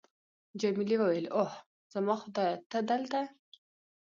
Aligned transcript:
جميلې 0.61 0.95
وويل:: 0.99 1.25
اوه، 1.37 1.51
زما 1.93 2.15
خدایه، 2.21 2.55
ته 2.71 2.77
دلته! 2.89 3.21